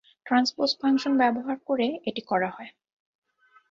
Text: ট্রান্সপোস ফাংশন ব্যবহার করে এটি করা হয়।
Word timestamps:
ট্রান্সপোস 0.25 0.71
ফাংশন 0.79 1.13
ব্যবহার 1.17 1.57
করে 1.67 1.87
এটি 2.05 2.21
করা 2.21 2.49
হয়। 2.55 2.69